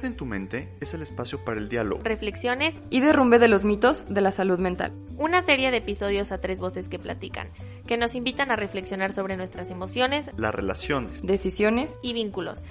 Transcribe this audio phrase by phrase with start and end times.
[0.00, 3.66] Invierte en tu mente es el espacio para el diálogo, reflexiones y derrumbe de los
[3.66, 4.92] mitos de la salud mental.
[5.18, 7.48] Una serie de episodios a tres voces que platican,
[7.86, 12.62] que nos invitan a reflexionar sobre nuestras emociones, las relaciones, decisiones y vínculos.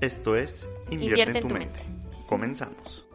[0.00, 1.80] Esto es Invierte, en, tu, mente.
[2.26, 3.06] Comenzamos.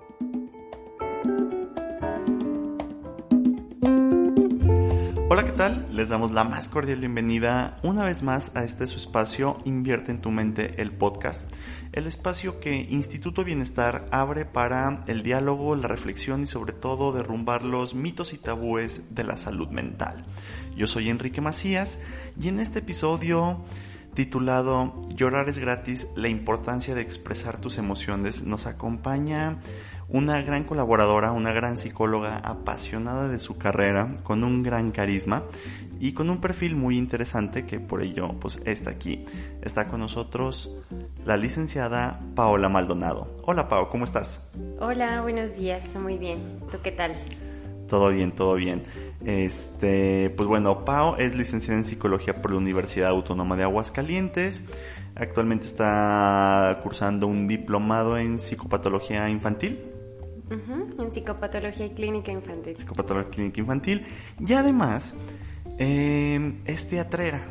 [5.28, 5.88] Hola, ¿qué tal?
[5.92, 10.22] Les damos la más cordial bienvenida una vez más a este su espacio Invierte en
[10.22, 11.52] tu mente, el podcast.
[11.96, 17.64] El espacio que Instituto Bienestar abre para el diálogo, la reflexión y sobre todo derrumbar
[17.64, 20.26] los mitos y tabúes de la salud mental.
[20.76, 22.00] Yo soy Enrique Macías
[22.38, 23.64] y en este episodio
[24.14, 29.60] titulado Llorar es gratis, la importancia de expresar tus emociones nos acompaña
[30.08, 35.44] una gran colaboradora, una gran psicóloga apasionada de su carrera, con un gran carisma
[36.00, 39.26] y con un perfil muy interesante que por ello pues está aquí.
[39.62, 40.72] Está con nosotros
[41.26, 43.28] la licenciada Paola Maldonado.
[43.44, 44.42] Hola Pao, ¿cómo estás?
[44.80, 46.60] Hola, buenos días, muy bien.
[46.70, 47.16] ¿Tú qué tal?
[47.88, 48.84] Todo bien, todo bien.
[49.24, 54.64] Este, pues bueno, Pao es licenciada en psicología por la Universidad Autónoma de Aguascalientes.
[55.16, 59.95] Actualmente está cursando un diplomado en psicopatología infantil
[60.50, 62.78] en psicopatología y clínica infantil.
[62.78, 64.06] Psicopatología y clínica infantil.
[64.40, 65.16] Y además,
[65.80, 67.42] eh, es teatrera.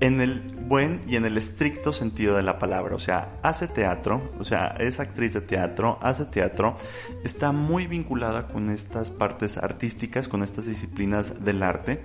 [0.00, 2.96] En el buen y en el estricto sentido de la palabra.
[2.96, 6.76] O sea, hace teatro, o sea, es actriz de teatro, hace teatro,
[7.22, 12.02] está muy vinculada con estas partes artísticas, con estas disciplinas del arte.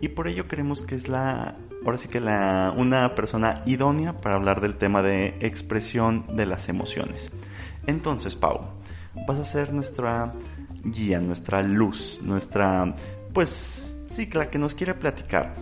[0.00, 4.34] Y por ello creemos que es la ahora sí que la, una persona idónea para
[4.34, 7.30] hablar del tema de expresión de las emociones.
[7.86, 8.70] Entonces, Pau,
[9.26, 10.32] vas a ser nuestra
[10.84, 12.94] guía, nuestra luz, nuestra,
[13.32, 15.54] pues sí, la que nos quiere platicar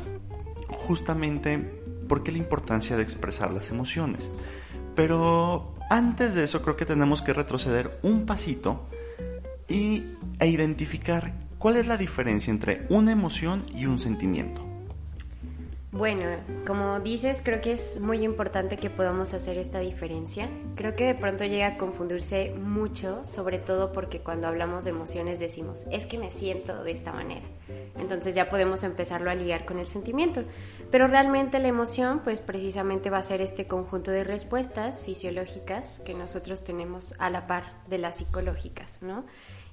[0.69, 1.59] justamente
[2.09, 4.33] por qué la importancia de expresar las emociones.
[4.95, 8.89] Pero antes de eso creo que tenemos que retroceder un pasito
[9.69, 10.05] y,
[10.39, 14.74] e identificar cuál es la diferencia entre una emoción y un sentimiento.
[15.95, 16.25] Bueno,
[16.67, 20.49] como dices, creo que es muy importante que podamos hacer esta diferencia.
[20.75, 25.39] Creo que de pronto llega a confundirse mucho, sobre todo porque cuando hablamos de emociones
[25.39, 27.47] decimos, es que me siento de esta manera.
[27.97, 30.43] Entonces ya podemos empezarlo a ligar con el sentimiento.
[30.91, 36.15] Pero realmente la emoción, pues precisamente va a ser este conjunto de respuestas fisiológicas que
[36.15, 39.25] nosotros tenemos a la par de las psicológicas, ¿no?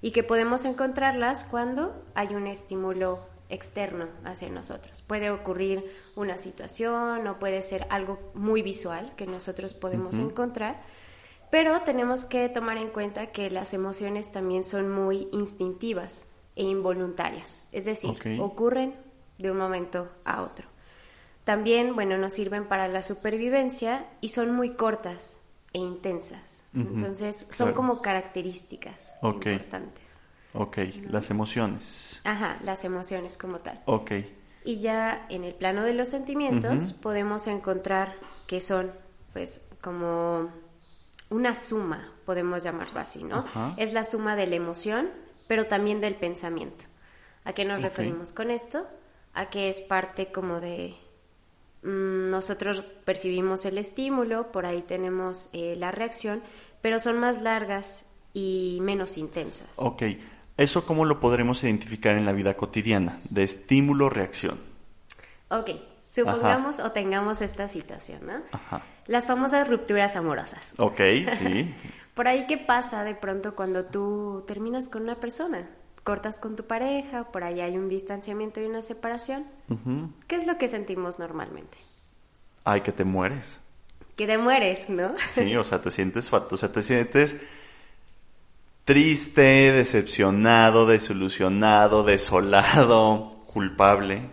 [0.03, 5.01] Y que podemos encontrarlas cuando hay un estímulo externo hacia nosotros.
[5.01, 5.83] Puede ocurrir
[6.15, 10.81] una situación o puede ser algo muy visual que nosotros podemos encontrar,
[11.51, 17.67] pero tenemos que tomar en cuenta que las emociones también son muy instintivas e involuntarias,
[17.71, 18.95] es decir, ocurren
[19.37, 20.67] de un momento a otro.
[21.43, 25.41] También, bueno, nos sirven para la supervivencia y son muy cortas
[25.73, 26.63] e intensas.
[26.73, 30.20] Entonces, son como características importantes.
[30.53, 30.77] Ok,
[31.09, 32.21] las emociones.
[32.23, 33.81] Ajá, las emociones como tal.
[33.85, 34.11] Ok.
[34.63, 38.15] Y ya en el plano de los sentimientos podemos encontrar
[38.47, 38.91] que son
[39.33, 40.49] pues como
[41.29, 43.45] una suma, podemos llamarlo así, ¿no?
[43.77, 45.09] Es la suma de la emoción,
[45.47, 46.85] pero también del pensamiento.
[47.43, 48.85] ¿A qué nos referimos con esto?
[49.33, 50.95] A que es parte como de...
[51.83, 56.43] Mm, nosotros percibimos el estímulo, por ahí tenemos eh, la reacción,
[56.81, 59.69] pero son más largas y menos intensas.
[59.77, 60.03] Ok,
[60.61, 63.19] ¿Eso cómo lo podremos identificar en la vida cotidiana?
[63.29, 64.59] De estímulo-reacción.
[65.49, 68.33] Ok, supongamos o tengamos esta situación, ¿no?
[68.51, 68.83] Ajá.
[69.07, 70.75] Las famosas rupturas amorosas.
[70.77, 71.01] Ok,
[71.39, 71.73] sí.
[72.13, 75.67] Por ahí, ¿qué pasa de pronto cuando tú terminas con una persona?
[76.03, 79.45] Cortas con tu pareja, por ahí hay un distanciamiento y una separación.
[80.27, 81.77] ¿Qué es lo que sentimos normalmente?
[82.63, 83.59] Ay, que te mueres.
[84.17, 85.13] Que te mueres, ¿no?
[85.27, 87.37] Sí, o sea, te sientes, o sea, te sientes
[88.85, 94.29] triste, decepcionado, desilusionado, desolado, culpable,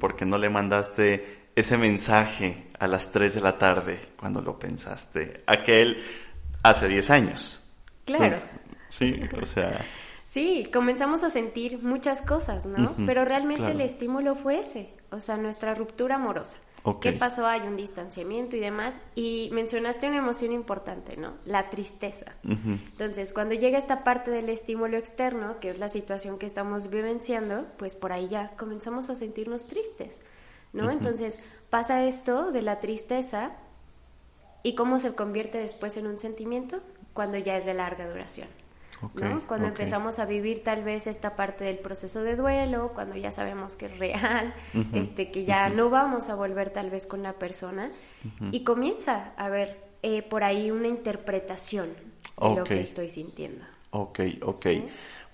[0.00, 5.42] porque no le mandaste ese mensaje a las 3 de la tarde cuando lo pensaste,
[5.46, 5.96] aquel
[6.62, 7.62] hace 10 años.
[8.04, 8.36] Claro.
[8.90, 9.84] sí, o sea...
[10.28, 12.94] Sí, comenzamos a sentir muchas cosas, ¿no?
[13.06, 16.58] Pero realmente el estímulo fue ese, o sea, nuestra ruptura amorosa.
[17.00, 17.46] ¿Qué pasó?
[17.46, 19.00] Hay un distanciamiento y demás.
[19.14, 21.34] Y mencionaste una emoción importante, ¿no?
[21.44, 22.32] La tristeza.
[22.44, 27.66] Entonces, cuando llega esta parte del estímulo externo, que es la situación que estamos vivenciando,
[27.76, 30.22] pues por ahí ya comenzamos a sentirnos tristes,
[30.72, 30.90] ¿no?
[30.90, 31.40] Entonces,
[31.70, 33.52] pasa esto de la tristeza
[34.62, 36.80] y cómo se convierte después en un sentimiento
[37.12, 38.48] cuando ya es de larga duración.
[39.46, 43.76] Cuando empezamos a vivir tal vez esta parte del proceso de duelo, cuando ya sabemos
[43.76, 44.54] que es real,
[44.92, 47.90] este, que ya no vamos a volver tal vez con la persona,
[48.50, 51.88] y comienza a haber eh, por ahí una interpretación
[52.40, 53.64] de lo que estoy sintiendo.
[53.90, 54.66] Ok, ok.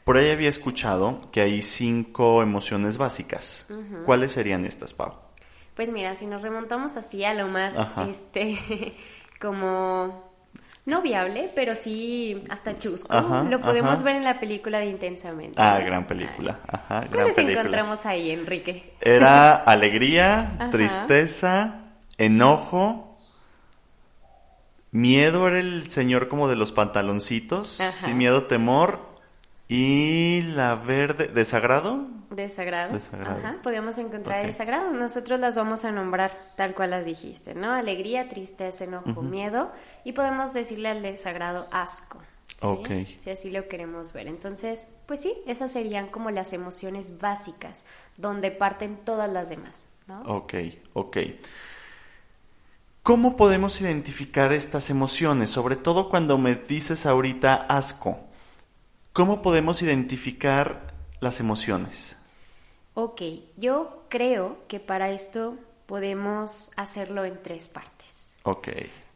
[0.04, 3.66] Por ahí había escuchado que hay cinco emociones básicas.
[4.04, 5.14] ¿Cuáles serían estas, Pau?
[5.74, 8.06] Pues mira, si nos remontamos así a lo más, Ajá.
[8.08, 8.94] este,
[9.40, 10.23] como
[10.86, 14.02] no viable, pero sí hasta chusco, Ajá, lo podemos ajá.
[14.02, 15.54] ver en la película de Intensamente.
[15.56, 16.60] Ah, gran película.
[16.66, 17.60] Ajá, gran ¿Cuáles película.
[17.60, 18.92] encontramos ahí, Enrique?
[19.00, 23.16] Era alegría, tristeza, enojo,
[24.90, 29.00] miedo era el señor como de los pantaloncitos, sí, miedo, temor
[29.68, 32.06] y la verde, desagrado.
[32.34, 32.92] Desagrado.
[32.92, 33.38] Desagrado.
[33.38, 34.46] Ajá, podemos encontrar Ok.
[34.46, 34.90] desagrado.
[34.92, 37.72] Nosotros las vamos a nombrar tal cual las dijiste, ¿no?
[37.72, 39.70] Alegría, tristeza, enojo, miedo.
[40.04, 42.20] Y podemos decirle al desagrado asco.
[42.48, 42.56] ¿sí?
[42.66, 42.88] Ok.
[43.18, 44.26] Si así lo queremos ver.
[44.28, 47.84] Entonces, pues sí, esas serían como las emociones básicas,
[48.16, 50.22] donde parten todas las demás, ¿no?
[50.22, 50.54] Ok,
[50.92, 51.16] ok.
[53.02, 55.50] ¿Cómo podemos identificar estas emociones?
[55.50, 58.18] Sobre todo cuando me dices ahorita asco.
[59.12, 62.16] ¿Cómo podemos identificar las emociones?
[62.94, 63.22] Ok,
[63.56, 65.56] yo creo que para esto
[65.86, 68.36] podemos hacerlo en tres partes.
[68.44, 68.68] Ok,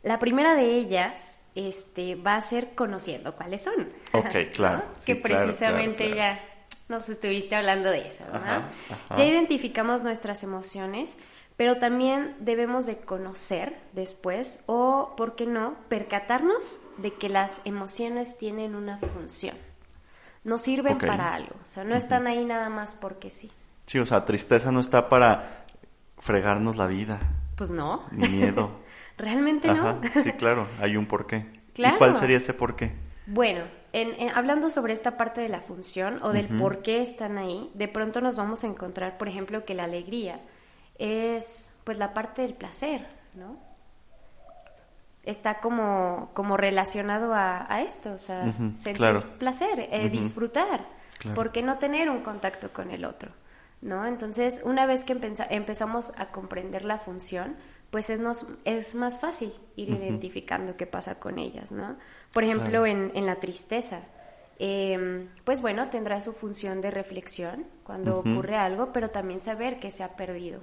[0.03, 3.89] La primera de ellas este, va a ser conociendo cuáles son.
[4.13, 4.79] Ok, claro.
[4.79, 4.85] ¿no?
[4.99, 6.41] Sí, que claro, precisamente claro, ya
[6.89, 8.39] nos estuviste hablando de eso, ¿no?
[8.39, 9.17] Ajá, ajá.
[9.17, 11.19] Ya identificamos nuestras emociones,
[11.57, 18.39] pero también debemos de conocer después o, ¿por qué no?, percatarnos de que las emociones
[18.39, 19.57] tienen una función.
[20.45, 23.51] Nos sirven para algo, o sea, no están ahí nada más porque sí.
[23.89, 25.65] Sí, o sea, tristeza no está para
[26.19, 27.19] fregarnos la vida,
[27.57, 28.71] Pues no, ni miedo.
[29.19, 30.23] realmente Ajá, no.
[30.23, 31.47] sí, claro, hay un porqué.
[31.75, 31.97] Claro.
[31.97, 32.93] ¿Y cuál sería ese porqué?
[33.27, 37.39] Bueno, en- en- hablando sobre esta parte de la función o del por qué están
[37.39, 40.41] ahí, de pronto nos vamos a encontrar, por ejemplo, que la alegría
[40.99, 43.57] es pues la parte del placer, ¿no?
[45.25, 49.39] Está como, como relacionado a, a esto, o sea, sentir claro.
[49.39, 50.87] placer, eh, disfrutar.
[51.19, 51.35] Claro.
[51.35, 53.31] ¿Por qué no tener un contacto con el otro?
[53.81, 54.07] ¿No?
[54.07, 55.17] Entonces, una vez que
[55.51, 57.57] empezamos a comprender la función,
[57.91, 61.97] pues es, nos, es más fácil ir identificando qué pasa con ellas, ¿no?
[62.35, 64.03] Por ejemplo, en, en la tristeza,
[64.59, 69.91] eh, pues bueno, tendrá su función de reflexión cuando ocurre algo, pero también saber que
[69.91, 70.61] se ha perdido,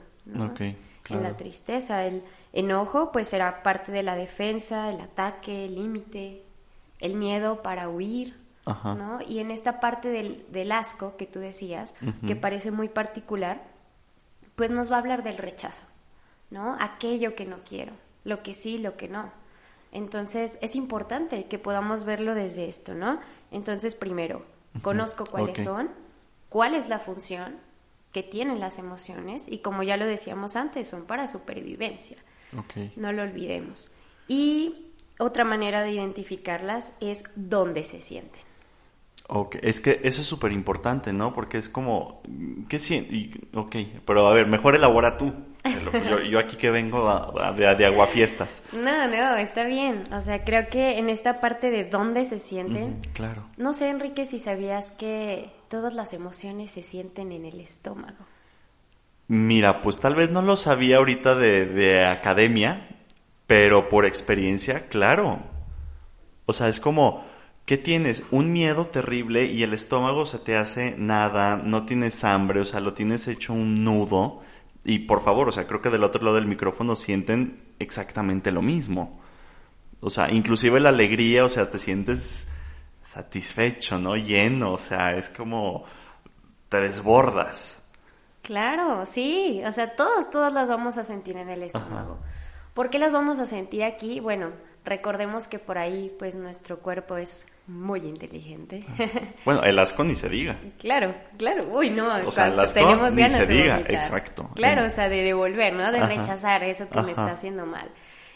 [1.09, 6.41] En la tristeza, el enojo, pues será parte de la defensa, el ataque, el límite,
[6.99, 8.35] el miedo para huir,
[8.65, 8.95] Ajá.
[8.95, 9.19] ¿no?
[9.21, 11.95] Y en esta parte del, del asco que tú decías,
[12.25, 13.61] que parece muy particular,
[14.55, 15.83] pues nos va a hablar del rechazo,
[16.49, 16.75] ¿no?
[16.79, 19.31] Aquello que no quiero, lo que sí, lo que no.
[19.91, 23.19] Entonces es importante que podamos verlo desde esto, ¿no?
[23.51, 24.45] Entonces primero,
[24.81, 25.89] conozco cuáles son,
[26.49, 27.57] cuál es la función
[28.11, 32.17] que tienen las emociones y como ya lo decíamos antes, son para supervivencia.
[32.95, 33.91] No lo olvidemos.
[34.27, 38.44] Y otra manera de identificarlas es dónde se sienten.
[39.27, 41.33] Ok, es que eso es súper importante, ¿no?
[41.33, 42.21] Porque es como,
[42.69, 43.29] ¿qué sientes?
[43.55, 45.33] Ok, pero a ver, mejor elabora tú.
[46.07, 48.61] Yo, yo aquí que vengo a- a- de, de aguafiestas.
[48.71, 50.13] No, no, está bien.
[50.13, 53.47] O sea, creo que en esta parte de dónde se sienten, Claro.
[53.57, 58.27] no sé, Enrique, si sabías que todas las emociones se sienten en el estómago.
[59.27, 62.87] Mira, pues tal vez no lo sabía ahorita de, de academia,
[63.47, 65.39] pero por experiencia, claro.
[66.45, 67.25] O sea, es como,
[67.65, 68.23] ¿qué tienes?
[68.31, 72.79] Un miedo terrible y el estómago se te hace nada, no tienes hambre, o sea,
[72.79, 74.41] lo tienes hecho un nudo.
[74.83, 78.61] Y por favor, o sea, creo que del otro lado del micrófono sienten exactamente lo
[78.61, 79.19] mismo.
[79.99, 82.49] O sea, inclusive la alegría, o sea, te sientes
[83.01, 84.15] satisfecho, ¿no?
[84.15, 85.85] Lleno, o sea, es como
[86.69, 87.81] te desbordas.
[88.43, 89.61] Claro, sí.
[89.65, 92.19] O sea, todas, todas las vamos a sentir en el estómago.
[92.75, 94.19] ¿Por qué las vamos a sentir aquí?
[94.19, 94.51] Bueno,
[94.85, 98.79] recordemos que por ahí, pues, nuestro cuerpo es muy inteligente.
[99.43, 100.57] Bueno, el asco ni se diga.
[100.77, 101.67] Claro, claro.
[101.71, 104.49] Uy, no, O sea, cuando las tenemos ni ganas se diga, exacto.
[104.55, 105.91] Claro, o sea, de devolver, ¿no?
[105.91, 106.07] De Ajá.
[106.07, 107.89] rechazar eso que me está haciendo mal.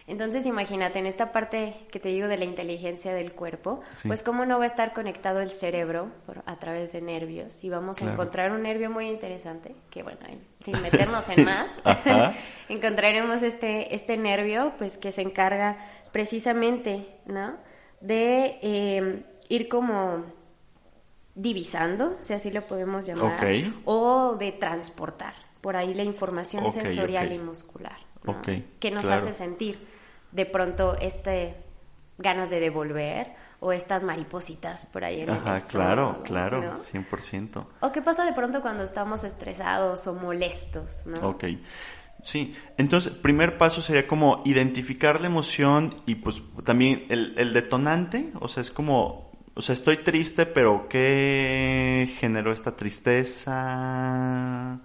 [0.09, 4.43] Entonces imagínate, en esta parte que te digo de la inteligencia del cuerpo, pues cómo
[4.43, 6.11] no va a estar conectado el cerebro
[6.47, 10.17] a través de nervios y vamos a encontrar un nervio muy interesante, que bueno,
[10.61, 11.79] sin meternos en más,
[12.69, 15.77] encontraremos este, este nervio pues que se encarga
[16.11, 17.57] precisamente, ¿no?
[18.01, 20.25] De em, ir como
[21.35, 23.39] divisando, si así lo podemos llamar,
[23.85, 27.97] o de transportar por ahí la información sensorial y muscular,
[28.79, 29.87] que nos hace sentir
[30.31, 31.55] de pronto este
[32.17, 37.65] ganas de devolver o estas maripositas por ahí en Ajá, claro, claro, 100%.
[37.81, 41.29] O qué pasa de pronto cuando estamos estresados o molestos, ¿no?
[41.29, 41.45] Ok.
[42.23, 48.31] Sí, entonces, primer paso sería como identificar la emoción y pues también el, el detonante,
[48.39, 54.79] o sea, es como, o sea, estoy triste, pero ¿qué generó esta tristeza?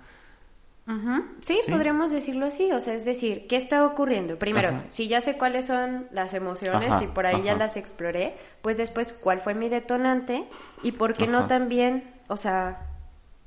[1.41, 4.39] sí, podríamos decirlo así, o sea, es decir, ¿qué está ocurriendo?
[4.39, 8.77] Primero, si ya sé cuáles son las emociones y por ahí ya las exploré, pues
[8.77, 10.45] después, ¿cuál fue mi detonante?
[10.83, 12.94] Y por qué no también, o sea,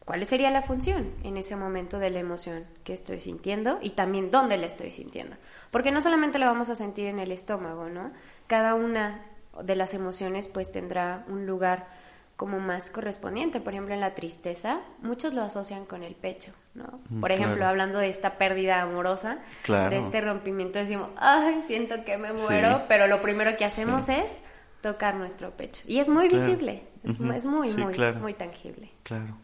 [0.08, 4.32] ¿cuál sería la función en ese momento de la emoción que estoy sintiendo y también
[4.32, 5.36] dónde la estoy sintiendo?
[5.70, 8.12] Porque no solamente la vamos a sentir en el estómago, ¿no?
[8.48, 9.20] Cada una
[9.62, 11.88] de las emociones pues tendrá un lugar
[12.38, 13.60] como más correspondiente.
[13.60, 17.02] Por ejemplo, en la tristeza, muchos lo asocian con el pecho, ¿no?
[17.10, 22.18] Mm, Por ejemplo, hablando de esta pérdida amorosa, de este rompimiento, decimos, ay, siento que
[22.18, 24.40] me muero, pero lo primero que hacemos es
[24.80, 25.84] tocar nuestro pecho.
[25.86, 28.90] Y es muy visible, es, muy, muy, muy tangible.
[29.04, 29.36] Claro.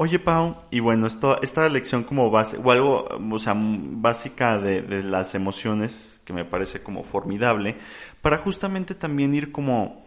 [0.00, 5.02] Oye, Pau, y bueno, esto, esta lección como base, o algo, o sea, básica de,
[5.02, 7.76] las emociones, que me parece como formidable,
[8.22, 10.06] para justamente también ir como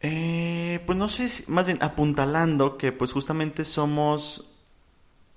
[0.00, 4.44] eh, pues no sé, más bien apuntalando que pues justamente somos,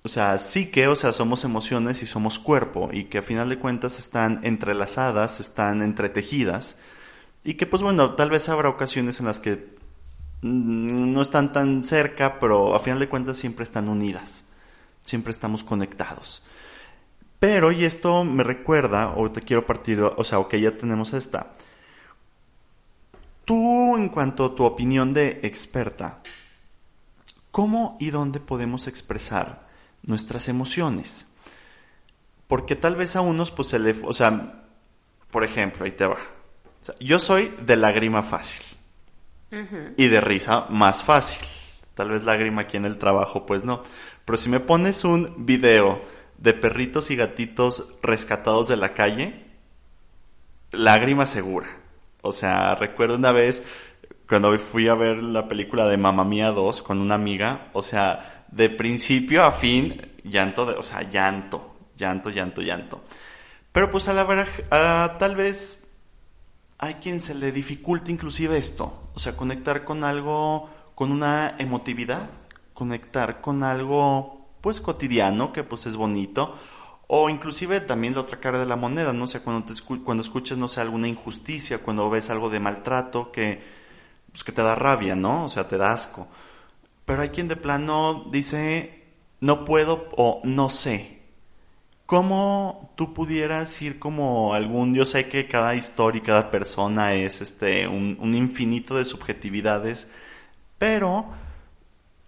[0.02, 3.48] o sea, sí que, o sea, somos emociones y somos cuerpo y que a final
[3.48, 6.76] de cuentas están entrelazadas, están entretejidas
[7.42, 9.82] y que pues bueno, tal vez habrá ocasiones en las que
[10.44, 14.44] no están tan cerca, pero a final de cuentas siempre están unidas,
[15.00, 16.42] siempre estamos conectados.
[17.38, 21.52] Pero, y esto me recuerda, o te quiero partir, o sea, ok, ya tenemos esta
[23.44, 26.22] Tú, en cuanto a tu opinión de experta,
[27.50, 29.68] ¿cómo y dónde podemos expresar
[30.02, 31.28] nuestras emociones?
[32.48, 33.94] Porque tal vez a unos, pues se le.
[34.02, 34.64] O sea,
[35.30, 36.16] por ejemplo, ahí te va.
[37.00, 38.64] yo soy de lágrima fácil.
[39.96, 41.46] Y de risa más fácil.
[41.94, 43.82] Tal vez lágrima aquí en el trabajo, pues no.
[44.24, 46.02] Pero si me pones un video
[46.38, 49.44] de perritos y gatitos rescatados de la calle,
[50.72, 51.68] lágrima segura.
[52.22, 53.62] O sea, recuerdo una vez
[54.28, 58.46] cuando fui a ver la película de Mamma Mía 2 con una amiga, o sea,
[58.50, 63.04] de principio a fin, llanto, de, o sea, llanto, llanto, llanto, llanto.
[63.70, 65.86] Pero pues a la verdad, tal vez
[66.78, 72.30] hay quien se le dificulta inclusive esto, o sea, conectar con algo, con una emotividad,
[72.72, 76.54] conectar con algo pues cotidiano, que pues es bonito,
[77.06, 80.58] o inclusive también la otra cara de la moneda, no sé, cuando, te cuando escuchas,
[80.58, 83.62] no sé, alguna injusticia, cuando ves algo de maltrato que,
[84.32, 85.44] pues, que te da rabia, ¿no?
[85.44, 86.26] O sea, te da asco.
[87.04, 89.04] Pero hay quien de plano dice,
[89.40, 91.20] no puedo o no sé.
[92.14, 97.40] ¿Cómo tú pudieras ir como algún, yo sé que cada historia y cada persona es
[97.40, 100.06] este, un, un infinito de subjetividades,
[100.78, 101.26] pero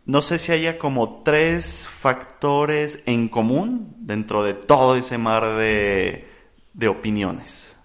[0.04, 6.26] no sé si haya como tres factores en común dentro de todo ese mar de,
[6.88, 7.76] opiniones.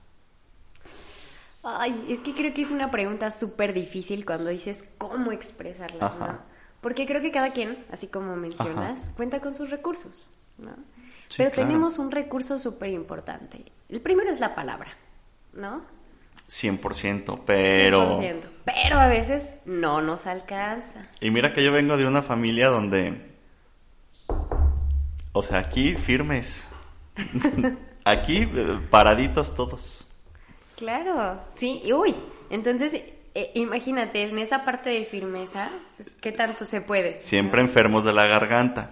[1.61, 6.39] Ay, es que creo que es una pregunta súper difícil cuando dices cómo expresarlas, ¿no?
[6.81, 10.27] Porque creo que cada quien, así como mencionas, cuenta con sus recursos,
[10.57, 10.71] ¿no?
[11.37, 13.63] Pero tenemos un recurso súper importante.
[13.89, 14.89] El primero es la palabra,
[15.53, 15.83] ¿no?
[16.49, 18.19] 100%, pero...
[18.19, 21.09] 100%, pero a veces no nos alcanza.
[21.21, 23.31] Y mira que yo vengo de una familia donde...
[25.33, 26.67] O sea, aquí firmes.
[28.05, 30.07] aquí eh, paraditos todos.
[30.75, 31.81] Claro, sí.
[31.85, 32.15] Y uy,
[32.49, 33.01] entonces
[33.33, 37.21] eh, imagínate, en esa parte de firmeza, pues, ¿qué tanto se puede?
[37.21, 38.91] Siempre enfermos de la garganta.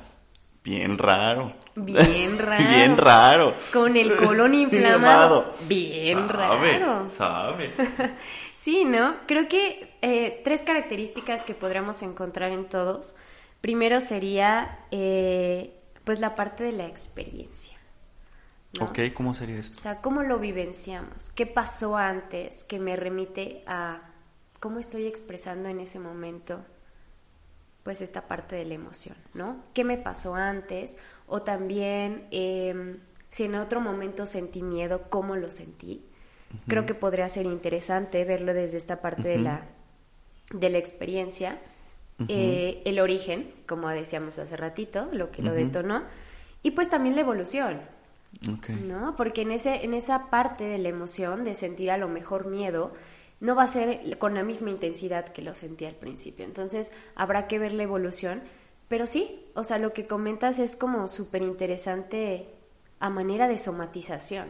[0.69, 1.53] Bien raro.
[1.75, 2.67] Bien raro.
[2.67, 3.55] Bien raro.
[3.73, 5.51] Con el colon inflamado.
[5.67, 7.09] Bien raro.
[7.09, 7.73] Sabe.
[8.53, 9.15] sí, ¿no?
[9.25, 13.15] Creo que eh, tres características que podríamos encontrar en todos.
[13.61, 17.75] Primero sería, eh, pues, la parte de la experiencia.
[18.79, 19.75] Ok, ¿cómo sería esto?
[19.75, 21.31] O sea, ¿cómo lo vivenciamos?
[21.31, 24.01] ¿Qué pasó antes que me remite a
[24.59, 26.63] cómo estoy expresando en ese momento
[27.89, 29.63] pues esta parte de la emoción, ¿no?
[29.73, 30.99] ¿Qué me pasó antes?
[31.25, 32.99] O también em,
[33.31, 36.05] si en otro momento sentí miedo, cómo lo sentí.
[36.67, 39.65] Creo que podría ser interesante verlo desde esta parte de, la,
[40.53, 41.59] de la experiencia,
[42.27, 46.03] eh, el origen, como decíamos hace ratito, lo que lo detonó,
[46.61, 47.81] y pues también la evolución.
[48.87, 49.15] ¿No?
[49.15, 52.93] Porque en, ese, en esa parte de la emoción, de sentir a lo mejor miedo,
[53.39, 56.45] no va a ser con la misma intensidad que lo sentí al principio.
[56.45, 58.41] Entonces habrá que ver la evolución.
[58.87, 62.49] Pero sí, o sea, lo que comentas es como súper interesante
[62.99, 64.47] a manera de somatización.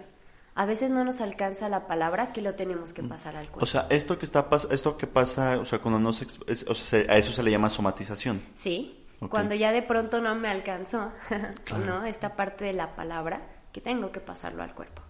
[0.56, 3.64] A veces no nos alcanza la palabra que lo tenemos que pasar al cuerpo.
[3.64, 7.00] O sea, esto que está esto que pasa, o sea, cuando no se, o sea,
[7.14, 8.42] a eso se le llama somatización.
[8.56, 9.06] Sí.
[9.30, 11.12] Cuando ya de pronto no me alcanzó,
[11.86, 12.06] ¿no?
[12.06, 13.42] Esta parte de la palabra
[13.72, 15.02] que tengo que pasarlo al cuerpo.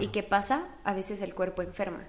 [0.00, 0.68] ¿Y qué pasa?
[0.84, 2.04] A veces el cuerpo enferma.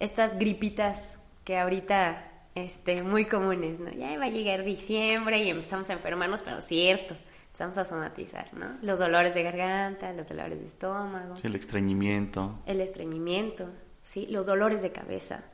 [0.00, 3.90] Estas gripitas que ahorita este, muy comunes, ¿no?
[3.92, 7.14] Ya va a llegar diciembre y empezamos a enfermarnos, pero cierto,
[7.46, 8.78] empezamos a somatizar, ¿no?
[8.82, 11.34] Los dolores de garganta, los dolores de estómago.
[11.42, 12.58] el estreñimiento.
[12.66, 13.68] El estreñimiento,
[14.02, 15.44] sí, los dolores de cabeza.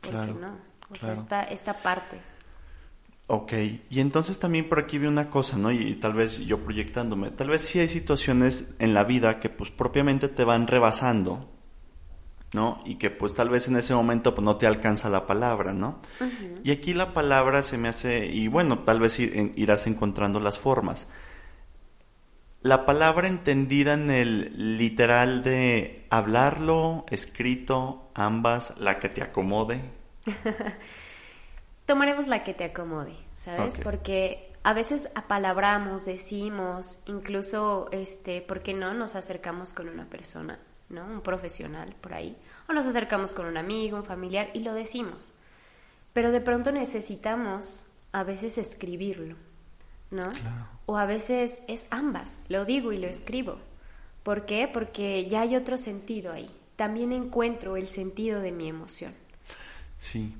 [0.00, 0.58] claro, no?
[0.90, 2.20] O sea, esta, esta parte.
[3.26, 3.52] Ok,
[3.88, 5.72] y entonces también por aquí vi una cosa, ¿no?
[5.72, 9.70] Y, tal vez yo proyectándome, tal vez sí hay situaciones en la vida que pues
[9.70, 11.48] propiamente te van rebasando,
[12.54, 12.80] ¿no?
[12.84, 16.00] Y que pues tal vez en ese momento pues no te alcanza la palabra, ¿no?
[16.62, 21.08] Y aquí la palabra se me hace, y bueno, tal vez irás encontrando las formas.
[22.62, 29.82] La palabra entendida en el literal de hablarlo, escrito, ambas, la que te acomode.
[31.86, 33.76] tomaremos la que te acomode, ¿sabes?
[33.76, 40.58] Porque a veces apalabramos, decimos, incluso, este, ¿por qué no nos acercamos con una persona,
[40.88, 41.04] ¿no?
[41.04, 42.36] Un profesional por ahí.
[42.68, 45.34] O nos acercamos con un amigo, un familiar y lo decimos.
[46.12, 49.36] Pero de pronto necesitamos a veces escribirlo,
[50.10, 50.30] ¿no?
[50.86, 53.58] O a veces es ambas, lo digo y lo escribo.
[54.22, 54.68] ¿Por qué?
[54.72, 56.50] Porque ya hay otro sentido ahí.
[56.76, 59.12] También encuentro el sentido de mi emoción.
[59.98, 60.34] Sí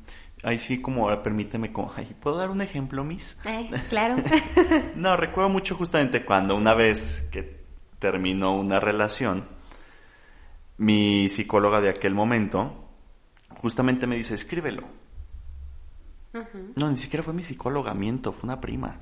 [0.44, 3.38] ahí sí como permíteme como, ¿puedo dar un ejemplo, Miss?
[3.44, 4.16] Eh, claro.
[4.94, 7.64] no, recuerdo mucho justamente cuando una vez que
[7.98, 9.48] terminó una relación,
[10.78, 12.84] mi psicóloga de aquel momento
[13.56, 14.82] justamente me dice, escríbelo.
[16.74, 18.98] No, ni siquiera fue mi psicóloga, miento, fue una prima.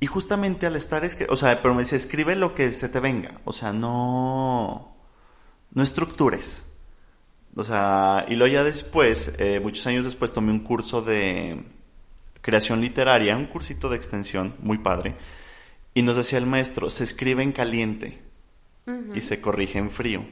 [0.00, 3.40] Y justamente al estar, o sea, pero me dice, escribe lo que se te venga,
[3.44, 4.96] o sea, no,
[5.72, 6.64] no estructures.
[7.56, 11.64] O sea, y luego ya después, eh, muchos años después, tomé un curso de
[12.40, 15.16] creación literaria, un cursito de extensión muy padre,
[15.92, 18.22] y nos decía el maestro, se escribe en caliente
[19.14, 20.24] y se corrige en frío.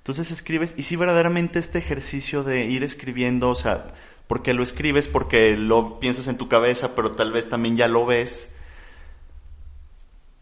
[0.00, 3.88] Entonces escribes, y si verdaderamente este ejercicio de ir escribiendo, o sea,
[4.26, 8.06] porque lo escribes, porque lo piensas en tu cabeza, pero tal vez también ya lo
[8.06, 8.50] ves.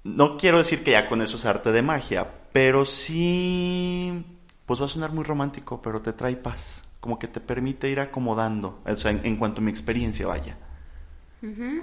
[0.04, 4.24] No quiero decir que ya con eso es arte de magia, pero sí
[4.68, 8.00] pues va a sonar muy romántico, pero te trae paz, como que te permite ir
[8.00, 10.58] acomodando, o sea, en, cuanto a mi experiencia vaya.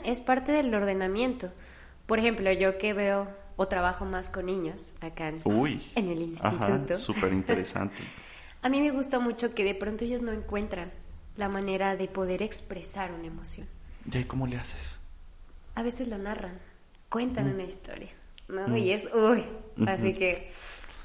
[0.03, 1.49] Es parte del ordenamiento.
[2.05, 5.41] Por ejemplo, yo que veo o trabajo más con niños acá en,
[5.95, 6.95] en el instituto.
[6.95, 8.01] Súper interesante.
[8.61, 10.91] a mí me gusta mucho que de pronto ellos no encuentran
[11.37, 13.67] la manera de poder expresar una emoción.
[14.11, 14.99] ¿Y cómo le haces?
[15.75, 16.59] A veces lo narran,
[17.09, 17.53] cuentan mm.
[17.53, 18.09] una historia,
[18.47, 18.67] ¿no?
[18.67, 18.77] Mm.
[18.77, 19.43] Y es, uy,
[19.87, 20.49] así que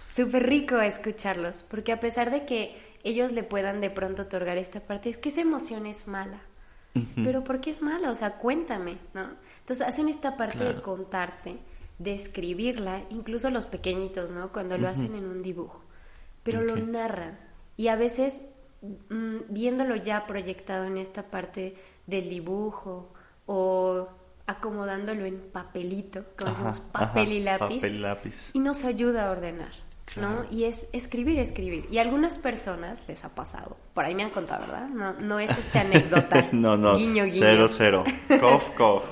[0.09, 4.81] súper rico escucharlos, porque a pesar de que ellos le puedan de pronto otorgar esta
[4.81, 6.41] parte, es que esa emoción es mala.
[7.15, 8.11] Pero ¿por qué es mala?
[8.11, 9.31] O sea, cuéntame, ¿no?
[9.61, 11.59] Entonces hacen esta parte de contarte,
[12.01, 14.51] de escribirla, incluso los pequeñitos, ¿no?
[14.53, 15.83] Cuando lo hacen en un dibujo,
[16.43, 17.39] pero lo narran.
[17.77, 18.43] Y a veces,
[18.81, 23.13] mm, viéndolo ya proyectado en esta parte del dibujo
[23.45, 24.09] o
[24.47, 29.31] acomodándolo en papelito, como decimos, papel, y lápiz, papel y lápiz, y nos ayuda a
[29.31, 29.73] ordenar.
[30.17, 30.45] ¿no?
[30.51, 31.87] Y es escribir, escribir.
[31.89, 33.77] Y a algunas personas les ha pasado.
[33.95, 34.89] Por ahí me han contado, ¿verdad?
[34.89, 36.49] No, no es esta anécdota.
[36.51, 36.97] no, no.
[36.97, 37.39] Guiño, guiño.
[37.39, 38.05] Cero, cero.
[38.41, 39.05] Cough, cough.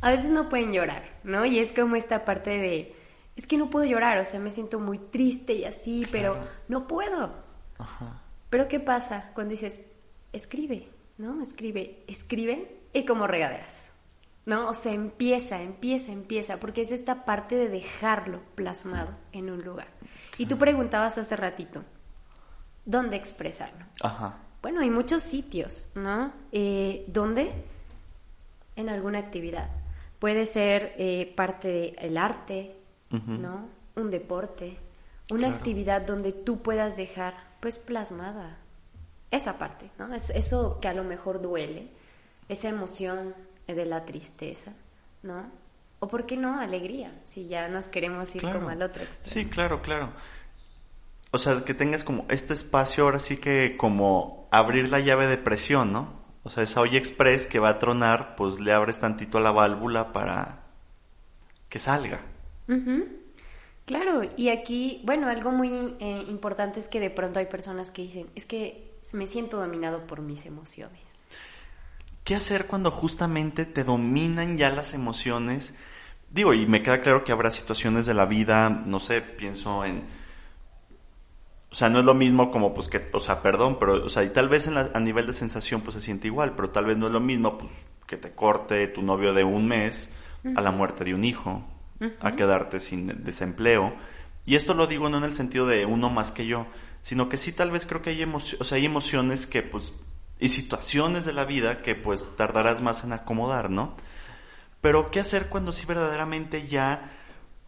[0.00, 1.44] A veces no pueden llorar, ¿no?
[1.44, 2.94] Y es como esta parte de,
[3.36, 6.36] es que no puedo llorar, o sea, me siento muy triste y así, pero
[6.68, 7.34] no puedo.
[7.78, 8.22] Ajá.
[8.50, 9.86] Pero ¿qué pasa cuando dices,
[10.32, 11.40] escribe, ¿no?
[11.42, 13.92] Escribe, escribe y como regaderas.
[14.48, 14.66] ¿no?
[14.68, 19.88] O sea, empieza, empieza, empieza, porque es esta parte de dejarlo plasmado en un lugar.
[20.38, 21.84] Y tú preguntabas hace ratito,
[22.86, 23.84] ¿dónde expresarlo?
[24.00, 24.38] Ajá.
[24.62, 26.32] Bueno, hay muchos sitios, ¿no?
[26.50, 27.52] Eh, ¿Dónde?
[28.74, 29.68] En alguna actividad.
[30.18, 32.76] Puede ser eh, parte del arte,
[33.10, 33.68] ¿no?
[33.94, 34.76] Un deporte,
[35.30, 38.58] una actividad donde tú puedas dejar, pues, plasmada
[39.30, 40.14] esa parte, ¿no?
[40.14, 41.88] Es eso que a lo mejor duele,
[42.48, 43.34] esa emoción
[43.66, 44.72] de la tristeza,
[45.22, 45.50] ¿no?
[46.00, 49.32] O por qué no, alegría, si ya nos queremos ir como al otro extremo.
[49.32, 50.12] Sí, claro, claro.
[51.30, 55.36] O sea, que tengas como este espacio ahora sí que como abrir la llave de
[55.36, 56.17] presión, ¿no?
[56.48, 59.52] O sea, esa olla express que va a tronar, pues le abres tantito a la
[59.52, 60.62] válvula para
[61.68, 62.22] que salga.
[63.84, 68.00] Claro, y aquí, bueno, algo muy eh, importante es que de pronto hay personas que
[68.00, 71.26] dicen, es que me siento dominado por mis emociones.
[72.24, 75.74] ¿Qué hacer cuando justamente te dominan ya las emociones?
[76.30, 80.04] Digo, y me queda claro que habrá situaciones de la vida, no sé, pienso en
[81.70, 84.24] o sea, no es lo mismo como, pues, que, o sea, perdón, pero, o sea,
[84.24, 86.96] y tal vez en a nivel de sensación, pues, se siente igual, pero tal vez
[86.96, 87.70] no es lo mismo, pues,
[88.06, 90.10] que te corte tu novio de un mes
[90.56, 91.62] a la muerte de un hijo,
[92.20, 93.94] a quedarte sin desempleo.
[94.46, 96.66] Y esto lo digo no en el sentido de uno más que yo,
[97.02, 99.92] sino que sí tal vez creo que hay, o sea, hay emociones que, pues,
[100.40, 103.94] y situaciones de la vida que, pues, tardarás más en acomodar, ¿no?
[104.80, 107.10] Pero, ¿qué hacer cuando sí verdaderamente ya,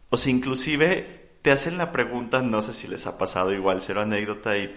[0.08, 4.02] o sea, inclusive te hacen la pregunta, no sé si les ha pasado igual, cero
[4.02, 4.74] anécdota y,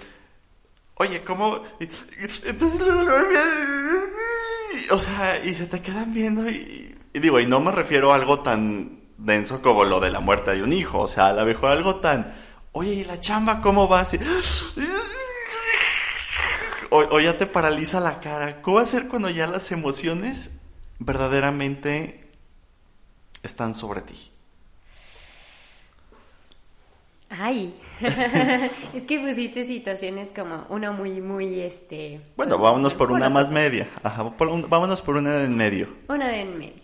[0.96, 1.62] oye, ¿cómo?
[1.80, 2.82] Entonces,
[4.92, 8.42] o sea, y se te quedan viendo y, digo, y no me refiero a algo
[8.42, 11.72] tan denso como lo de la muerte de un hijo, o sea, a lo mejor
[11.72, 12.34] algo tan,
[12.72, 14.02] oye, ¿y la chamba cómo va?
[14.02, 14.18] Así,
[16.90, 18.62] o, o ya te paraliza la cara.
[18.62, 20.60] ¿Cómo hacer cuando ya las emociones
[21.00, 22.30] verdaderamente
[23.42, 24.32] están sobre ti?
[27.36, 27.76] Ay,
[28.94, 32.22] es que pusiste situaciones como una muy, muy, este...
[32.38, 33.90] Bueno, vámonos por una más media.
[34.04, 34.32] Ajá,
[34.70, 35.88] vámonos por una de en medio.
[36.10, 36.84] Una de en medio.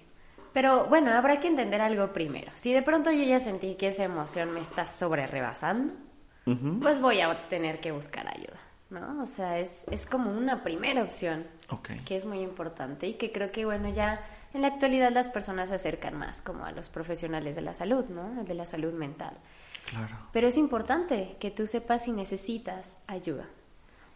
[0.51, 2.51] Pero bueno, habrá que entender algo primero.
[2.55, 5.93] Si de pronto yo ya sentí que esa emoción me está sobre rebasando,
[6.81, 8.59] pues voy a tener que buscar ayuda,
[8.89, 9.21] ¿no?
[9.21, 11.45] O sea, es, es como una primera opción,
[12.05, 14.19] que es muy importante y que creo que, bueno, ya
[14.55, 18.05] en la actualidad las personas se acercan más como a los profesionales de la salud,
[18.05, 18.43] ¿no?
[18.43, 19.37] De la salud mental.
[20.31, 23.45] Pero es importante que tú sepas si necesitas ayuda.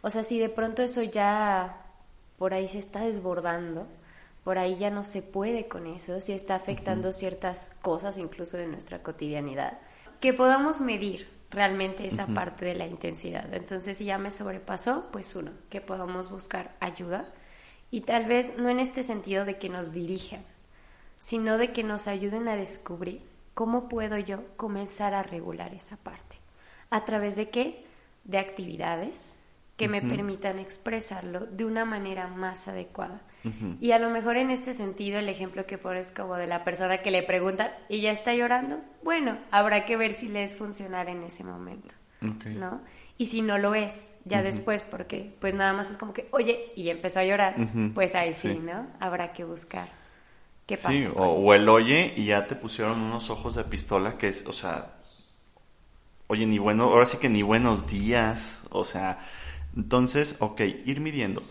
[0.02, 1.82] O sea, si de pronto eso ya
[2.38, 3.88] por ahí se está desbordando,
[4.44, 8.68] por ahí ya no se puede con eso, si está afectando ciertas cosas incluso de
[8.68, 9.80] nuestra cotidianidad,
[10.20, 13.54] que podamos medir realmente esa parte de la intensidad.
[13.54, 17.30] Entonces, si ya me sobrepasó, pues uno, que podamos buscar ayuda
[17.92, 20.44] y tal vez no en este sentido de que nos dirijan,
[21.16, 23.22] sino de que nos ayuden a descubrir
[23.54, 26.38] ¿Cómo puedo yo comenzar a regular esa parte?
[26.90, 27.86] ¿A través de qué?
[28.24, 29.40] De actividades
[29.78, 33.22] que me permitan expresarlo de una manera más adecuada.
[33.82, 37.00] Y a lo mejor en este sentido el ejemplo que pones como de la persona
[37.02, 41.10] que le pregunta y ya está llorando, bueno, habrá que ver si le es funcionar
[41.10, 41.94] en ese momento,
[42.46, 42.82] ¿no?
[43.18, 46.72] Y si no lo es, ya después, porque pues nada más es como que, oye,
[46.76, 47.56] y empezó a llorar,
[47.94, 48.88] pues ahí sí, ¿no?
[49.00, 49.90] Habrá que buscar.
[50.68, 54.54] Sí, o, el oye y ya te pusieron unos ojos de pistola que es, o
[54.54, 54.96] sea,
[56.28, 59.20] oye, ni bueno, ahora sí que ni buenos días, o sea,
[59.76, 61.44] entonces, ok, ir midiendo.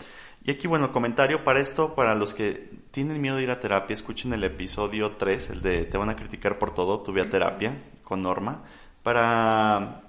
[0.45, 3.95] Y aquí, bueno, comentario para esto, para los que tienen miedo de ir a terapia,
[3.95, 7.83] escuchen el episodio 3, el de Te van a criticar por todo, tuve a terapia
[8.03, 8.65] con Norma,
[9.03, 10.03] para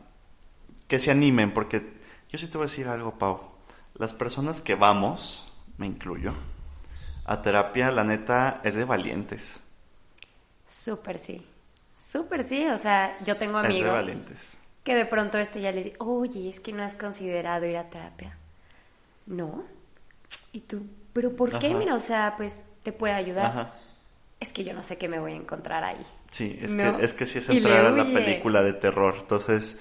[0.87, 1.93] que se animen, porque
[2.29, 3.41] yo sí te voy a decir algo, Pau.
[3.95, 6.33] Las personas que vamos, me incluyo,
[7.25, 9.59] a terapia, la neta, es de valientes.
[10.67, 11.45] Súper sí.
[11.97, 12.65] Súper sí.
[12.67, 16.73] O sea, yo tengo amigos que de pronto este ya les dice, oye, es que
[16.73, 18.37] no has considerado ir a terapia.
[19.25, 19.63] No.
[20.51, 20.85] ¿Y tú?
[21.13, 21.73] ¿Pero por qué?
[21.73, 23.73] Mira, o sea, pues te puede ayudar.
[24.39, 26.01] Es que yo no sé qué me voy a encontrar ahí.
[26.31, 29.15] Sí, es, que, es que sí es entrar a la película de terror.
[29.21, 29.77] Entonces,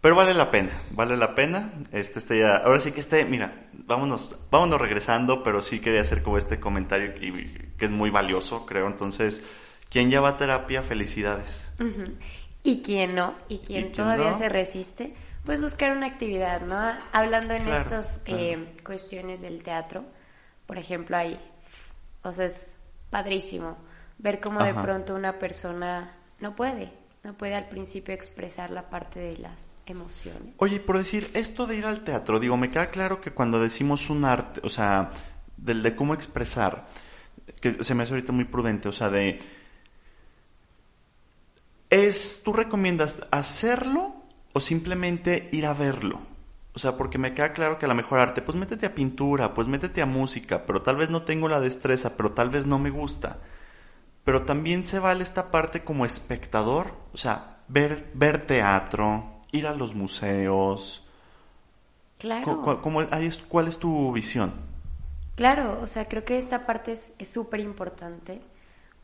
[0.00, 1.72] pero vale la pena, vale la pena.
[1.92, 6.22] Este, este ya, ahora sí que este, mira, vámonos, vámonos regresando, pero sí quería hacer
[6.22, 8.86] como este comentario que, que es muy valioso, creo.
[8.86, 9.42] Entonces,
[9.90, 11.74] quien ya va a terapia, felicidades.
[12.62, 16.76] Y quien no, y quien todavía se resiste, pues buscar una actividad, ¿no?
[17.12, 20.04] Hablando en estas eh, cuestiones del teatro,
[20.66, 21.40] por ejemplo, ahí,
[22.22, 22.76] o sea, es
[23.10, 23.78] padrísimo
[24.18, 26.92] ver cómo de pronto una persona no puede,
[27.24, 30.54] no puede al principio expresar la parte de las emociones.
[30.58, 34.10] Oye, por decir, esto de ir al teatro, digo, me queda claro que cuando decimos
[34.10, 35.10] un arte, o sea,
[35.56, 36.86] del de cómo expresar,
[37.60, 39.40] que se me hace ahorita muy prudente, o sea, de...
[41.90, 44.14] ¿Es, tú recomiendas hacerlo
[44.52, 46.20] o simplemente ir a verlo?
[46.74, 49.54] O sea, porque me queda claro que a lo mejor arte, pues métete a pintura,
[49.54, 52.78] pues métete a música, pero tal vez no tengo la destreza, pero tal vez no
[52.78, 53.38] me gusta
[54.28, 59.72] pero también se vale esta parte como espectador, o sea, ver, ver teatro, ir a
[59.72, 61.02] los museos.
[62.18, 62.60] Claro.
[63.48, 64.52] ¿Cuál, es tu visión?
[65.34, 68.42] Claro, o sea, creo que esta parte es súper importante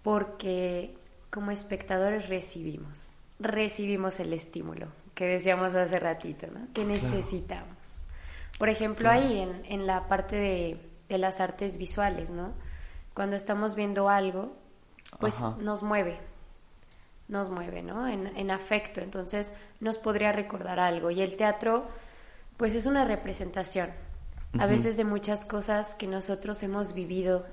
[0.03, 0.95] porque
[1.31, 6.67] como espectadores recibimos, recibimos el estímulo que decíamos hace ratito, ¿no?
[6.75, 8.09] Que necesitamos.
[8.59, 12.53] Por ejemplo, ahí en, en, la parte de, de, las artes visuales, ¿no?
[13.15, 14.63] Cuando estamos viendo algo,
[15.19, 16.19] pues nos mueve,
[17.29, 18.07] nos mueve, ¿no?
[18.09, 21.11] En, en, afecto, entonces nos podría recordar algo.
[21.11, 21.87] Y el teatro,
[22.57, 23.91] pues es una representación,
[24.59, 27.45] a veces de muchas cosas que nosotros hemos vivido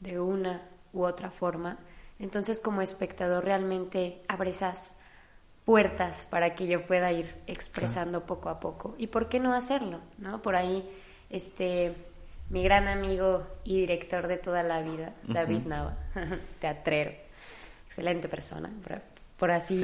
[0.00, 1.78] de una u otra forma.
[2.18, 4.96] Entonces, como espectador, realmente abre esas
[5.64, 8.94] puertas para que yo pueda ir expresando poco a poco.
[8.98, 10.00] ¿Y por qué no hacerlo?
[10.18, 10.42] ¿No?
[10.42, 10.88] Por ahí,
[11.30, 11.94] este,
[12.50, 15.96] mi gran amigo y director de toda la vida, David Nava,
[16.60, 17.12] teatrero,
[17.86, 18.70] excelente persona,
[19.36, 19.82] por, así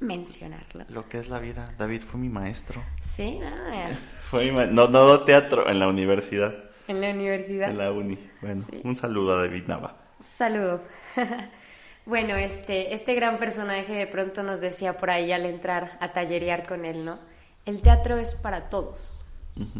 [0.00, 0.84] mencionarlo.
[0.88, 1.74] Lo que es la vida.
[1.76, 2.82] David fue mi maestro.
[3.00, 3.90] Sí, ah,
[4.22, 6.54] fue mi no, no teatro, en la universidad.
[6.88, 7.70] En la universidad.
[7.70, 8.18] En la uni.
[8.40, 9.96] Bueno, un saludo a David Nava.
[10.20, 10.82] Saludo.
[12.04, 16.66] Bueno, este, este gran personaje de pronto nos decía por ahí al entrar a tallerear
[16.66, 17.20] con él, ¿no?
[17.64, 19.24] El teatro es para todos.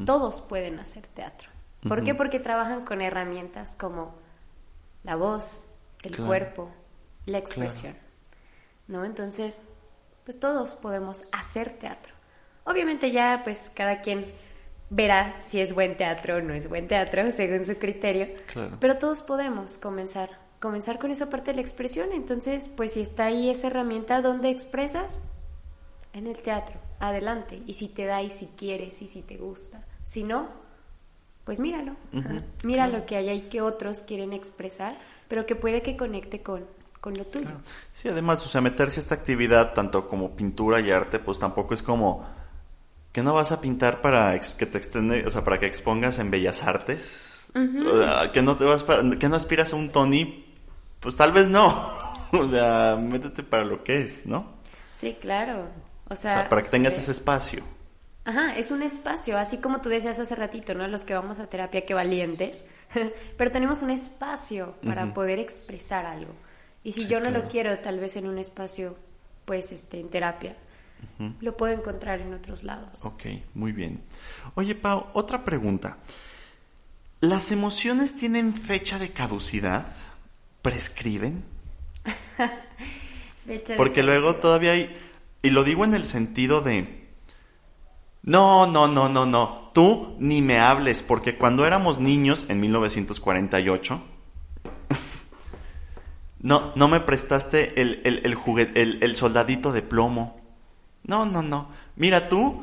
[0.07, 1.49] Todos pueden hacer teatro.
[1.87, 2.15] ¿Por qué?
[2.15, 4.15] Porque trabajan con herramientas como
[5.03, 5.65] la voz,
[6.03, 6.71] el cuerpo,
[7.27, 7.97] la expresión.
[8.87, 9.05] ¿No?
[9.05, 9.63] Entonces,
[10.25, 12.13] pues todos podemos hacer teatro.
[12.65, 14.33] Obviamente ya pues cada quien
[14.91, 18.29] verá si es buen teatro o no es buen teatro según su criterio.
[18.79, 22.13] Pero todos podemos comenzar comenzar con esa parte de la expresión.
[22.13, 25.23] Entonces, pues si está ahí esa herramienta, ¿dónde expresas?
[26.13, 27.61] En el teatro, adelante.
[27.67, 29.85] Y si te da y si quieres y si te gusta.
[30.05, 30.62] Si no,
[31.45, 31.97] pues míralo.
[32.63, 36.65] Mira lo que hay ahí que otros quieren expresar, pero que puede que conecte con,
[37.01, 37.51] con lo tuyo.
[37.93, 41.75] Sí, además, o sea, meterse a esta actividad, tanto como pintura y arte, pues tampoco
[41.75, 42.25] es como
[43.13, 46.31] que no vas a pintar para que te extende, o sea, para que expongas en
[46.31, 47.53] bellas artes.
[48.33, 50.47] que no te vas para, que no aspiras a un Tony
[51.03, 51.91] pues tal vez no.
[52.33, 54.47] o sea, métete para lo que es, ¿no?
[54.93, 55.69] Sí, claro.
[56.09, 57.63] O sea, para que tengas ese espacio.
[58.25, 60.87] Ajá, es un espacio, así como tú decías hace ratito, ¿no?
[60.87, 62.65] Los que vamos a terapia, qué valientes.
[63.37, 66.33] Pero tenemos un espacio para poder expresar algo.
[66.85, 68.97] Y si yo no lo quiero, tal vez en un espacio,
[69.45, 70.57] pues, este, en terapia,
[71.41, 73.05] lo puedo encontrar en otros lados.
[73.05, 74.03] Ok, muy bien.
[74.55, 75.99] Oye, Pau, otra pregunta.
[77.21, 79.87] ¿Las emociones tienen fecha de caducidad?
[80.63, 81.45] prescriben.
[83.77, 84.97] Porque luego todavía hay,
[85.43, 87.02] y lo digo en el sentido de,
[88.23, 94.01] no, no, no, no, no, tú ni me hables, porque cuando éramos niños en 1948,
[96.41, 98.23] no, no me prestaste el, el,
[98.75, 100.41] el, el soldadito de plomo.
[101.05, 101.69] No, no, no.
[101.97, 102.63] Mira tú,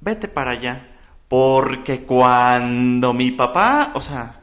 [0.00, 0.86] vete para allá.
[1.28, 4.39] Porque cuando mi papá, o sea,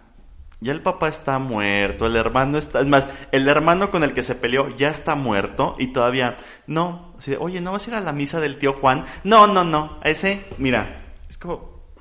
[0.60, 4.24] ya el papá está muerto, el hermano está, es más, el hermano con el que
[4.24, 7.96] se peleó ya está muerto y todavía, no, así de, oye, ¿no vas a ir
[7.96, 9.06] a la misa del tío Juan?
[9.24, 11.54] No, no, no, ese, mira, es como,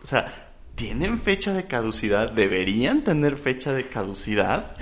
[0.03, 2.33] o sea, ¿tienen fecha de caducidad?
[2.33, 4.77] ¿Deberían tener fecha de caducidad?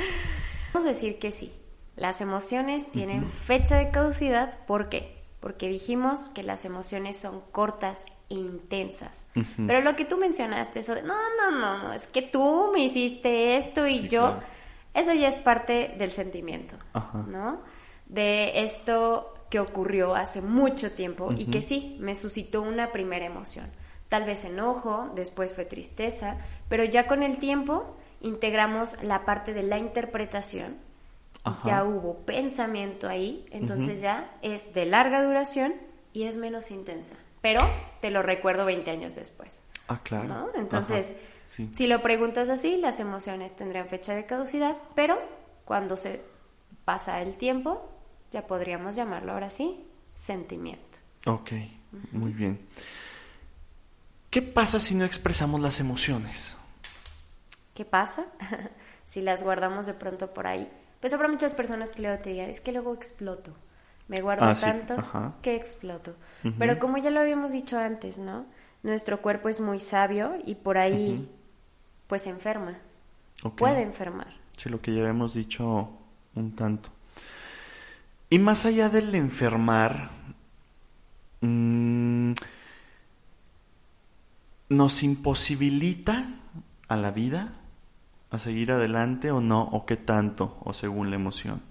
[0.73, 1.53] Vamos a decir que sí,
[1.97, 5.24] las emociones tienen fecha de caducidad, ¿por qué?
[5.45, 9.27] Porque dijimos que las emociones son cortas intensas.
[9.67, 12.83] Pero lo que tú mencionaste, eso de, no, no, no, no, es que tú me
[12.83, 14.39] hiciste esto y yo,
[14.95, 16.77] eso ya es parte del sentimiento,
[17.29, 17.61] ¿no?
[18.07, 23.67] De esto que ocurrió hace mucho tiempo y que sí, me suscitó una primera emoción.
[24.09, 26.39] Tal vez enojo, después fue tristeza,
[26.71, 30.79] pero ya con el tiempo integramos la parte de la interpretación,
[31.65, 35.75] ya hubo pensamiento ahí, entonces ya es de larga duración
[36.13, 37.61] y es menos intensa pero
[38.01, 39.61] te lo recuerdo 20 años después.
[39.87, 40.51] Ah, claro.
[40.55, 45.21] Entonces, si lo preguntas así, las emociones tendrían fecha de caducidad, pero
[45.67, 46.25] cuando se
[46.87, 47.87] pasa el tiempo,
[48.33, 51.01] ya podríamos llamarlo ahora sí sentimiento.
[51.27, 51.53] Ok,
[52.13, 52.67] muy bien.
[54.31, 56.57] ¿Qué pasa si no expresamos las emociones?
[57.75, 58.25] ¿Qué pasa?
[59.05, 60.73] si las guardamos de pronto por ahí.
[61.05, 63.53] Pues habrá muchas personas que luego te digan, es que luego exploto
[64.09, 64.97] me guardo ah, tanto
[65.43, 66.15] que exploto.
[66.59, 68.47] Pero como ya lo habíamos dicho antes, ¿no?
[68.83, 71.29] Nuestro cuerpo es muy sabio y por ahí,
[72.07, 72.79] pues enferma.
[73.55, 74.29] Puede enfermar.
[74.57, 75.91] Sí, lo que ya habíamos dicho
[76.37, 76.89] un tanto.
[78.31, 80.09] Y más allá del enfermar,
[81.43, 82.33] mm,
[84.71, 86.25] ¿nos imposibilita
[86.89, 87.53] a la vida
[88.35, 89.63] a seguir adelante o no?
[89.73, 90.59] ¿O qué tanto?
[90.65, 91.63] ¿O según la emoción?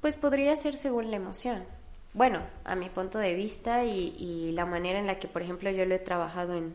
[0.00, 1.64] Pues podría ser según la emoción.
[2.12, 5.84] Bueno, a mi punto de vista y, la manera en la que, por ejemplo, yo
[5.84, 6.74] lo he trabajado en,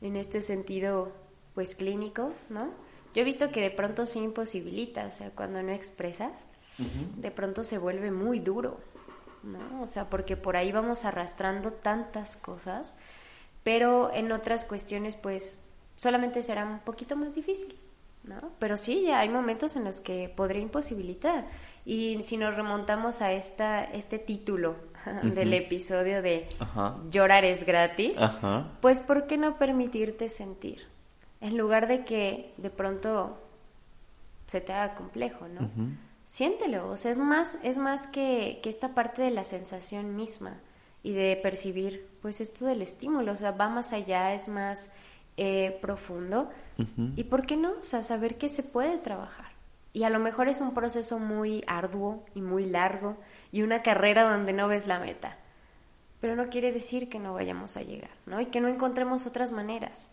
[0.00, 1.12] en este sentido,
[1.54, 2.70] pues clínico, ¿no?
[3.14, 6.44] Yo he visto que de pronto se imposibilita, o sea, cuando no expresas,
[7.16, 8.78] de pronto se vuelve muy duro,
[9.42, 9.82] ¿no?
[9.82, 12.96] O sea, porque por ahí vamos arrastrando tantas cosas,
[13.64, 15.64] pero en otras cuestiones pues
[15.96, 17.74] solamente será un poquito más difícil,
[18.24, 18.52] ¿no?
[18.58, 21.46] Pero sí, ya hay momentos en los que podría imposibilitar.
[21.84, 24.76] Y si nos remontamos a esta, este título
[25.22, 26.46] del episodio de
[27.10, 28.18] llorar es gratis,
[28.80, 30.86] pues ¿por qué no permitirte sentir?
[31.40, 33.38] En lugar de que de pronto
[34.46, 35.70] se te haga complejo, ¿no?
[36.26, 40.60] Siéntelo, o sea, es más, es más que, que esta parte de la sensación misma
[41.02, 44.92] y de percibir, pues esto del estímulo, o sea, va más allá, es más
[45.38, 46.50] eh, profundo.
[47.16, 47.70] ¿Y por qué no?
[47.80, 49.52] O sea, saber que se puede trabajar.
[49.92, 53.16] Y a lo mejor es un proceso muy arduo y muy largo
[53.52, 55.38] y una carrera donde no ves la meta.
[56.20, 58.40] Pero no quiere decir que no vayamos a llegar, ¿no?
[58.40, 60.10] Y que no encontremos otras maneras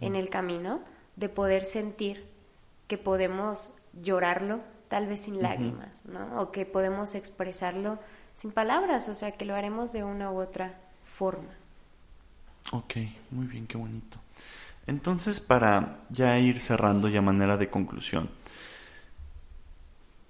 [0.00, 0.80] en el camino
[1.14, 2.26] de poder sentir
[2.88, 6.40] que podemos llorarlo, tal vez sin lágrimas, ¿no?
[6.40, 7.98] O que podemos expresarlo
[8.34, 11.54] sin palabras, o sea, que lo haremos de una u otra forma.
[12.72, 12.96] Ok,
[13.30, 14.23] muy bien, qué bonito.
[14.86, 18.30] Entonces, para ya ir cerrando ya manera de conclusión,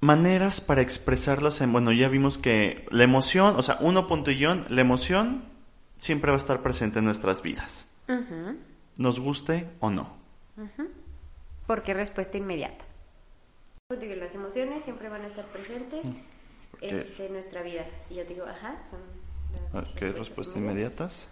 [0.01, 4.83] maneras para expresarlas en, bueno, ya vimos que la emoción, o sea, uno puntillón, la
[4.83, 5.45] emoción
[5.97, 7.89] siempre va a estar presente en nuestras vidas.
[8.97, 10.17] Nos guste o no.
[11.67, 12.85] Porque respuesta inmediata.
[13.89, 16.07] Las emociones siempre van a estar presentes
[16.81, 17.87] este, en nuestra vida.
[18.11, 19.01] Y yo digo, ajá, son
[19.73, 21.29] las respuestas inmediatas.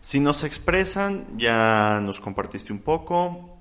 [0.00, 3.58] Si nos expresan, ya nos compartiste un poco,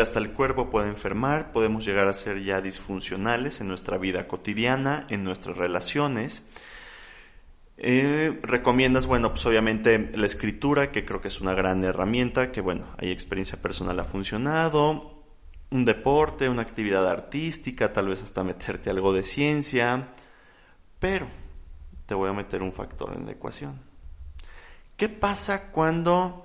[0.00, 5.06] hasta el cuerpo puede enfermar, podemos llegar a ser ya disfuncionales en nuestra vida cotidiana,
[5.08, 6.44] en nuestras relaciones.
[7.78, 12.60] Eh, recomiendas, bueno, pues obviamente la escritura, que creo que es una gran herramienta, que
[12.60, 15.24] bueno, hay experiencia personal ha funcionado,
[15.70, 20.08] un deporte, una actividad artística, tal vez hasta meterte algo de ciencia,
[20.98, 21.26] pero
[22.06, 23.87] te voy a meter un factor en la ecuación.
[24.98, 26.44] ¿Qué pasa cuando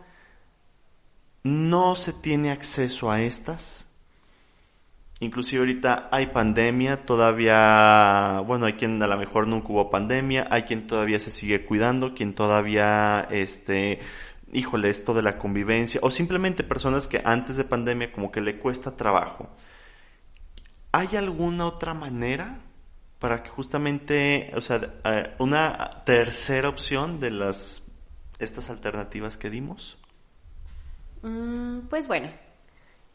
[1.41, 3.91] no se tiene acceso a estas?
[5.19, 10.63] Inclusive ahorita hay pandemia, todavía, bueno, hay quien a lo mejor nunca hubo pandemia, hay
[10.63, 13.97] quien todavía se sigue cuidando, quien todavía, este,
[14.51, 18.59] híjole, esto de la convivencia, o simplemente personas que antes de pandemia como que le
[18.59, 19.49] cuesta trabajo.
[20.91, 22.59] ¿Hay alguna otra manera
[23.17, 27.83] para que justamente, o sea, eh, una tercera opción de las
[28.43, 29.97] estas alternativas que dimos?
[31.21, 32.29] Mm, pues bueno,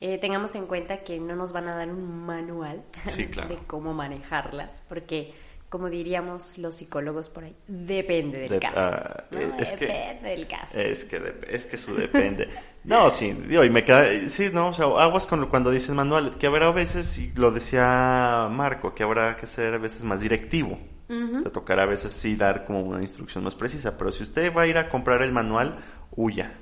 [0.00, 2.84] eh, tengamos en cuenta que no nos van a dar un manual
[3.16, 5.34] de cómo manejarlas, porque
[5.68, 8.74] como diríamos los psicólogos por ahí, depende del caso.
[8.76, 9.24] Ah,
[9.58, 10.78] es depende que, del caso.
[10.78, 12.48] Es que, es que su depende.
[12.84, 16.38] no, sí, digo, y me queda, sí, no, o sea, aguas con, cuando dicen manual,
[16.38, 20.20] que habrá a veces, y lo decía Marco, que habrá que ser a veces más
[20.20, 20.78] directivo.
[21.08, 24.62] Te tocará a veces sí dar como una instrucción más precisa, pero si usted va
[24.62, 25.78] a ir a comprar el manual,
[26.14, 26.52] huya.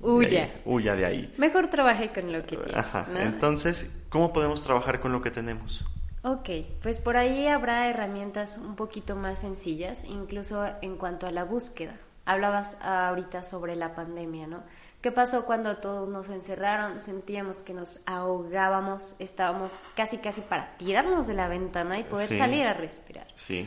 [0.00, 0.50] Huya.
[0.64, 1.34] huya de ahí.
[1.36, 2.78] Mejor trabaje con lo que tiene.
[2.78, 3.06] Ajá.
[3.18, 5.84] Entonces, ¿cómo podemos trabajar con lo que tenemos?
[6.22, 6.48] Ok,
[6.82, 11.96] pues por ahí habrá herramientas un poquito más sencillas, incluso en cuanto a la búsqueda.
[12.24, 14.62] Hablabas ahorita sobre la pandemia, ¿no?
[15.00, 16.98] ¿Qué pasó cuando todos nos encerraron?
[16.98, 22.66] Sentíamos que nos ahogábamos, estábamos casi casi para tirarnos de la ventana y poder salir
[22.66, 23.26] a respirar.
[23.34, 23.66] Sí.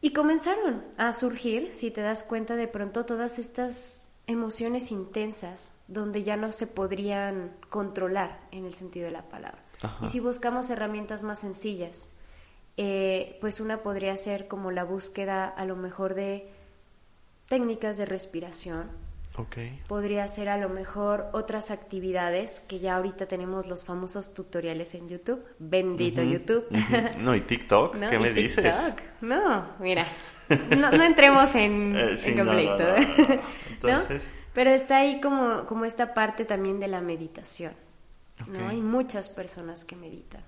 [0.00, 6.22] Y comenzaron a surgir, si te das cuenta de pronto, todas estas emociones intensas donde
[6.22, 9.60] ya no se podrían controlar en el sentido de la palabra.
[10.02, 12.10] Y si buscamos herramientas más sencillas,
[12.78, 16.50] eh, pues una podría ser como la búsqueda a lo mejor de
[17.46, 18.90] técnicas de respiración,
[19.88, 25.08] Podría ser a lo mejor otras actividades que ya ahorita tenemos los famosos tutoriales en
[25.08, 25.44] YouTube.
[25.58, 26.66] Bendito YouTube.
[27.18, 28.94] No, y TikTok, ¿qué me dices?
[29.20, 30.06] No, mira,
[30.76, 32.84] no, entremos en, eh, conflicto.
[33.70, 34.32] Entonces...
[34.52, 37.72] Pero está ahí como, como esta parte también de la meditación.
[38.46, 38.68] ¿no?
[38.68, 40.42] Hay muchas personas que meditan.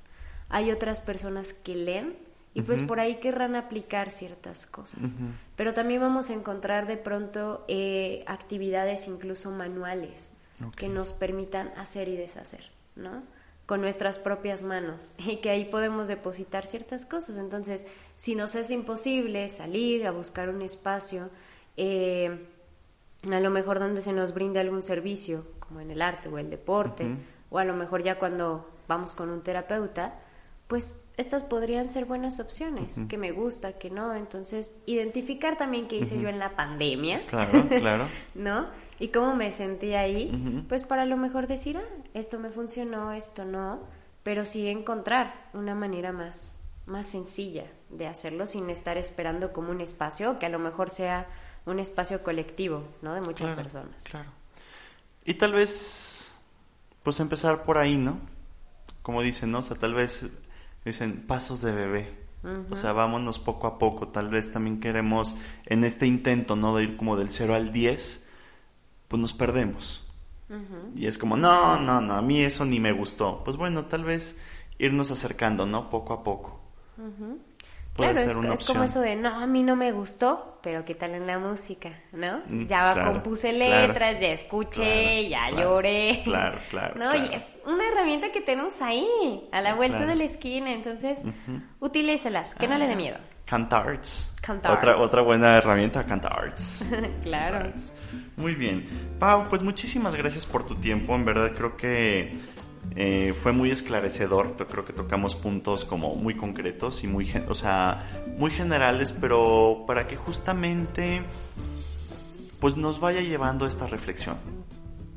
[0.49, 2.17] Hay otras personas que leen
[2.55, 5.15] y pues por ahí querrán aplicar ciertas cosas.
[5.57, 10.33] Pero también vamos a encontrar de pronto eh, actividades incluso manuales
[10.77, 13.23] que nos permitan hacer y deshacer, ¿no?
[13.67, 17.37] Con nuestras propias manos y que ahí podemos depositar ciertas cosas.
[17.39, 21.31] Entonces, si nos es imposible salir a buscar un espacio,
[21.77, 22.47] eh,
[23.31, 26.51] a lo mejor donde se nos brinde algún servicio, como en el arte o el
[26.51, 27.17] deporte,
[27.51, 30.21] o a lo mejor ya cuando vamos con un terapeuta,
[30.73, 34.15] pues estas podrían ser buenas opciones, que me gusta, que no.
[34.15, 37.21] Entonces, identificar también qué hice yo en la pandemia.
[37.27, 38.07] Claro, claro.
[38.35, 38.69] ¿No?
[38.99, 43.45] Y cómo me sentí ahí, pues para lo mejor decir, ah, esto me funcionó, esto
[43.45, 43.81] no,
[44.23, 46.57] pero sí encontrar una manera más
[46.87, 51.29] más sencilla de hacerlo sin estar esperando como un espacio que a lo mejor sea
[51.67, 53.15] un espacio colectivo, ¿no?
[53.15, 54.05] De muchas personas.
[54.05, 54.31] Claro.
[55.27, 56.35] Y tal vez,
[57.03, 58.21] pues empezar por ahí, ¿no?
[59.03, 59.59] Como dicen, ¿no?
[59.59, 60.31] O sea, tal vez
[60.85, 62.23] dicen pasos de bebé.
[62.71, 64.09] O sea, vámonos poco a poco.
[64.09, 66.75] Tal vez también queremos, en este intento, ¿no?
[66.75, 68.27] De ir como del 0 al 10,
[69.09, 70.05] pues nos perdemos.
[70.95, 73.43] Y es como, no, no, no, a mí eso ni me gustó.
[73.45, 74.37] Pues bueno, tal vez
[74.79, 75.89] irnos acercando, ¿no?
[75.89, 76.61] Poco a poco.
[77.95, 80.59] Puede claro, ser es, una es como eso de, no, a mí no me gustó,
[80.63, 81.91] pero ¿qué tal en la música?
[82.13, 82.41] ¿No?
[82.47, 86.23] Mm, ya compuse letras, ya escuché, ya lloré.
[86.25, 86.95] Claro, claro.
[86.97, 87.15] ¿No?
[87.15, 90.73] Y es una herramienta que tenemos ahí, a la vuelta de la esquina.
[90.73, 91.21] Entonces,
[91.81, 93.19] utilícelas, que no le dé ah, miedo.
[93.45, 94.37] Cantarts.
[94.41, 94.79] Cantarts.
[94.79, 96.89] Otra, otra buena herramienta, Cantarts.
[97.23, 97.73] claro.
[98.37, 98.85] Muy bien.
[99.19, 101.15] Pau, pues muchísimas gracias por tu tiempo.
[101.15, 102.35] En verdad creo que
[102.95, 108.07] eh, fue muy esclarecedor, creo que tocamos puntos como muy concretos y muy, o sea,
[108.37, 111.23] muy generales, pero para que justamente
[112.61, 114.37] pues nos vaya llevando esta reflexión.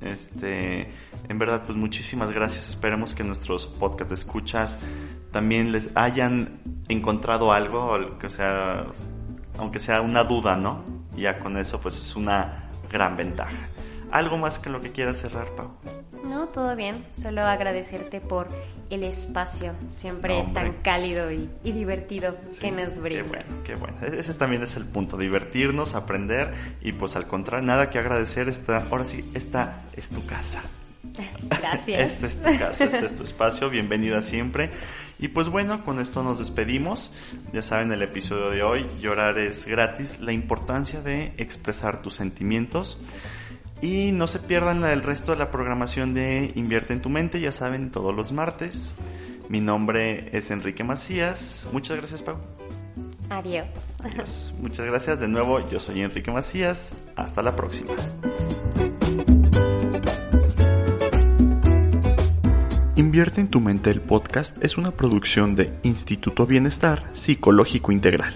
[0.01, 0.89] Este,
[1.29, 2.69] en verdad, pues muchísimas gracias.
[2.69, 4.79] Esperemos que nuestros podcast escuchas
[5.31, 7.97] también les hayan encontrado algo,
[8.29, 8.87] sea,
[9.57, 10.83] aunque sea una duda, ¿no?
[11.15, 13.69] Ya con eso, pues es una gran ventaja.
[14.11, 15.71] ¿Algo más que lo que quieras cerrar, Pau?
[16.55, 17.05] No, todo bien.
[17.11, 18.47] Solo agradecerte por
[18.89, 23.23] el espacio siempre tan cálido y, divertido que nos brinda.
[23.23, 23.97] Qué bueno, qué bueno.
[24.01, 28.47] E-, ese también es el punto, divertirnos, aprender y pues al contrario, nada que agradecer.
[28.47, 30.61] Esta, ahora sí, esta es tu casa.
[31.43, 32.13] Gracias.
[32.13, 34.71] Este es tu casa, este es tu espacio, bienvenida siempre.
[35.19, 37.11] Y pues bueno, con esto nos despedimos.
[37.53, 42.99] Ya saben, el episodio de hoy, llorar es gratis, la importancia de expresar tus sentimientos.
[43.81, 47.51] Y no se pierdan el resto de la programación de Invierte en tu mente, ya
[47.51, 48.95] saben, todos los martes.
[49.49, 51.67] Mi nombre es Enrique Macías.
[51.71, 52.37] Muchas gracias, Pau.
[53.29, 54.01] Adiós.
[54.03, 54.53] Adiós.
[54.59, 55.67] Muchas gracias de nuevo.
[55.69, 56.93] Yo soy Enrique Macías.
[57.15, 57.93] Hasta la próxima.
[62.95, 68.33] Invierte en tu mente el podcast es una producción de Instituto Bienestar Psicológico Integral.